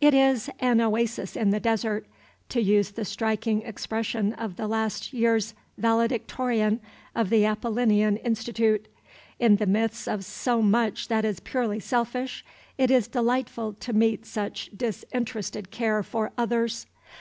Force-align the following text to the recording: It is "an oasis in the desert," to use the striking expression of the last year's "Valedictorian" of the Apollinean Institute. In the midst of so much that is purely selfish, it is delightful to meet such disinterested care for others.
It 0.00 0.12
is 0.12 0.50
"an 0.58 0.80
oasis 0.80 1.36
in 1.36 1.50
the 1.50 1.60
desert," 1.60 2.04
to 2.48 2.60
use 2.60 2.90
the 2.90 3.04
striking 3.04 3.62
expression 3.62 4.32
of 4.32 4.56
the 4.56 4.66
last 4.66 5.12
year's 5.12 5.54
"Valedictorian" 5.76 6.80
of 7.14 7.30
the 7.30 7.44
Apollinean 7.44 8.16
Institute. 8.24 8.88
In 9.38 9.54
the 9.54 9.66
midst 9.66 10.08
of 10.08 10.24
so 10.24 10.60
much 10.62 11.06
that 11.06 11.24
is 11.24 11.38
purely 11.38 11.78
selfish, 11.78 12.44
it 12.76 12.90
is 12.90 13.06
delightful 13.06 13.72
to 13.74 13.92
meet 13.92 14.26
such 14.26 14.68
disinterested 14.76 15.70
care 15.70 16.02
for 16.02 16.32
others. 16.36 16.86